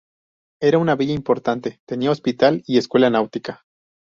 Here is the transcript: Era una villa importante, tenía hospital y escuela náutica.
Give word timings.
Era 0.59 0.79
una 0.79 0.95
villa 0.95 1.13
importante, 1.13 1.79
tenía 1.85 2.09
hospital 2.09 2.63
y 2.65 2.79
escuela 2.79 3.11
náutica. 3.11 3.65